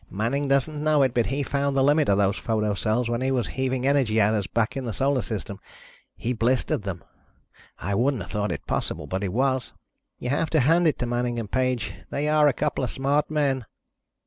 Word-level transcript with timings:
Manning 0.09 0.47
doesn't 0.47 0.83
know 0.83 1.03
it, 1.03 1.13
but 1.13 1.27
he 1.27 1.43
found 1.43 1.77
the 1.77 1.83
limit 1.83 2.09
of 2.09 2.17
those 2.17 2.35
photo 2.37 2.73
cells 2.73 3.07
when 3.07 3.21
he 3.21 3.29
was 3.29 3.45
heaving 3.49 3.85
energy 3.85 4.19
at 4.19 4.33
us 4.33 4.47
back 4.47 4.75
in 4.75 4.83
the 4.85 4.93
Solar 4.93 5.21
System. 5.21 5.59
He 6.15 6.33
blistered 6.33 6.81
them. 6.81 7.03
I 7.77 7.93
wouldn't 7.93 8.23
have 8.23 8.31
thought 8.31 8.51
it 8.51 8.65
possible, 8.65 9.05
but 9.05 9.23
it 9.23 9.31
was. 9.31 9.73
You 10.17 10.31
have 10.31 10.49
to 10.49 10.59
hand 10.61 10.87
it 10.87 10.97
to 10.97 11.05
Manning 11.05 11.39
and 11.39 11.51
Page. 11.51 11.93
They 12.09 12.27
are 12.27 12.47
a 12.47 12.51
couple 12.53 12.83
of 12.83 12.89
smart 12.89 13.29
men." 13.29 13.67